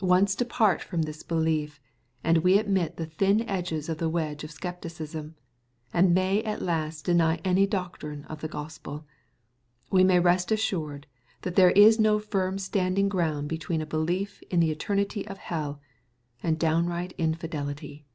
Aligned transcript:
Once 0.00 0.36
depart 0.36 0.80
from 0.80 1.02
this 1.02 1.24
belief, 1.24 1.80
and 2.22 2.44
we 2.44 2.58
admit 2.60 2.96
the 2.96 3.06
thin 3.06 3.40
edge 3.48 3.72
of 3.72 3.98
the 3.98 4.08
wedge 4.08 4.44
of 4.44 4.52
scepticism, 4.52 5.34
and 5.92 6.14
may 6.14 6.40
at 6.44 6.62
last 6.62 7.04
deny 7.04 7.40
any 7.44 7.66
doctrine 7.66 8.24
of 8.26 8.40
the 8.40 8.46
Gospel. 8.46 9.04
We 9.90 10.04
may 10.04 10.20
rest 10.20 10.52
assured 10.52 11.08
that 11.42 11.56
there 11.56 11.72
is 11.72 11.98
no 11.98 12.20
firm 12.20 12.56
standing 12.60 13.08
ground 13.08 13.48
between 13.48 13.80
a 13.82 13.86
belief 13.86 14.44
in 14.48 14.60
the 14.60 14.72
eter 14.72 14.94
nity 14.94 15.26
of 15.26 15.38
hell, 15.38 15.80
and 16.40 16.56
downright 16.56 17.10
infidelity. 17.18 18.06